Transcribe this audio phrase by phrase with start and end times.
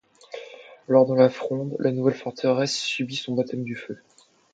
[0.87, 3.99] Lors de la Fronde, la nouvelle forteresse subit son baptême du feu.